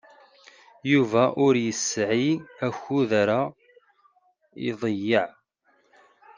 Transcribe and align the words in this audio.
Yuba 0.91 1.23
ur 1.45 1.53
yesɛi 1.65 2.31
akud 2.67 3.09
ara 3.21 3.39
iḍeyyeɛ. 4.69 5.27